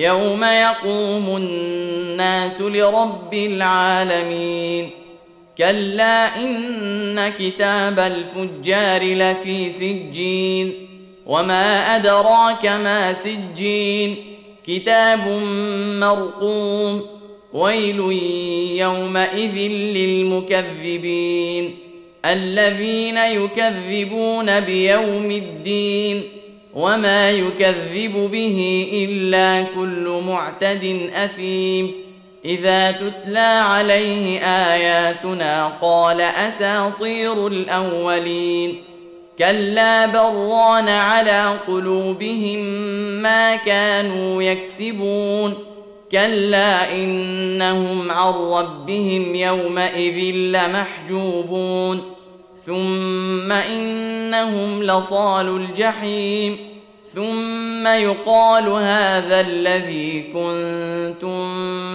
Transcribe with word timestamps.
يوم 0.00 0.44
يقوم 0.44 1.36
الناس 1.36 2.60
لرب 2.60 3.34
العالمين 3.34 4.90
كلا 5.58 6.44
ان 6.44 7.28
كتاب 7.38 7.98
الفجار 7.98 9.02
لفي 9.02 9.70
سجين 9.72 10.72
وما 11.26 11.96
ادراك 11.96 12.66
ما 12.66 13.12
سجين 13.12 14.16
كتاب 14.66 15.28
مرقوم 16.00 17.06
ويل 17.52 17.98
يومئذ 18.80 19.56
للمكذبين 19.96 21.70
الذين 22.24 23.16
يكذبون 23.16 24.60
بيوم 24.60 25.30
الدين 25.30 26.22
وما 26.74 27.30
يكذب 27.30 28.30
به 28.32 28.88
الا 28.92 29.66
كل 29.74 30.22
معتد 30.26 31.10
اثيم 31.14 31.90
اذا 32.44 32.90
تتلى 32.90 33.38
عليه 33.38 34.38
اياتنا 34.38 35.66
قال 35.82 36.20
اساطير 36.20 37.46
الاولين 37.46 38.74
كلا 39.38 40.06
بران 40.06 40.88
على 40.88 41.56
قلوبهم 41.66 42.58
ما 43.22 43.56
كانوا 43.56 44.42
يكسبون 44.42 45.54
كلا 46.12 46.96
انهم 46.96 48.10
عن 48.10 48.32
ربهم 48.32 49.34
يومئذ 49.34 50.34
لمحجوبون 50.34 52.02
ثم 52.66 53.52
انهم 53.52 54.82
لصال 54.82 55.56
الجحيم 55.56 56.69
ثم 57.14 57.86
يقال 57.86 58.68
هذا 58.68 59.40
الذي 59.40 60.22
كنتم 60.22 61.40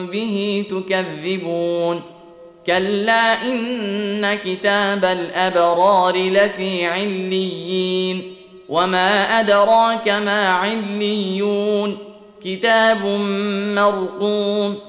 به 0.08 0.66
تكذبون. 0.69 2.02
كلا 2.67 3.41
إن 3.41 4.33
كتاب 4.33 5.05
الأبرار 5.05 6.17
لفي 6.17 6.86
عليين. 6.86 8.36
وما 8.69 9.39
أدراك 9.39 10.09
ما 10.09 10.49
عليون. 10.49 11.97
كتاب 12.45 13.05
مرقوم 13.75 14.80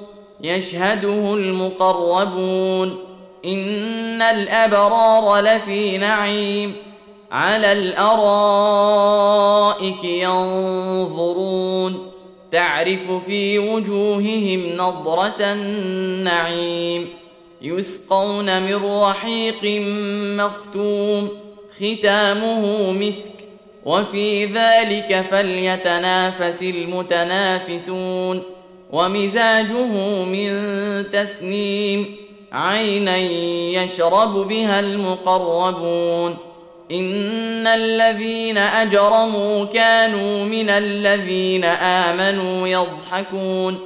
يشهده 0.43 1.33
المقربون. 1.33 2.99
إن 3.45 4.21
الأبرار 4.21 5.39
لفي 5.39 5.97
نعيم. 5.97 6.86
على 7.31 7.71
الأرائك 7.71 10.03
ينظرون. 10.03 12.11
تعرف 12.51 13.11
في 13.25 13.59
وجوههم 13.59 14.63
نضره 14.73 15.35
النعيم. 15.39 17.07
يسقون 17.61 18.63
من 18.63 18.85
رحيق 18.85 19.81
مختوم. 20.37 21.29
ختامه 21.75 22.91
مسك. 22.91 23.31
وفي 23.85 24.45
ذلك 24.45 25.25
فليتنافس 25.31 26.63
المتنافسون. 26.63 28.43
ومزاجه 28.91 30.25
من 30.25 30.51
تسنيم. 31.13 32.15
عينا 32.51 33.17
يشرب 33.83 34.47
بها 34.47 34.79
المقربون. 34.79 36.37
إن 36.91 37.67
الذين 37.67 38.57
أجرموا 38.57 39.65
كانوا 39.65 40.45
من 40.45 40.69
الذين 40.69 41.63
آمنوا 41.65 42.67
يضحكون 42.67 43.79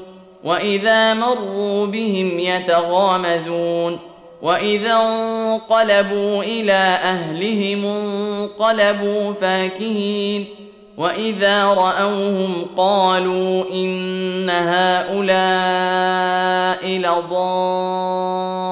وإذا 0.44 1.14
مروا 1.14 1.86
بهم 1.86 2.40
يتغامزون 2.40 4.00
وإذا 4.42 4.94
انقلبوا 4.94 6.44
إلى 6.44 7.00
أهلهم 7.04 7.86
انقلبوا 7.86 9.34
فاكهين 9.34 10.46
وإذا 10.98 11.66
رأوهم 11.66 12.66
قالوا 12.78 13.66
إن 13.72 14.50
هؤلاء 14.50 15.62
لضالون 16.88 18.72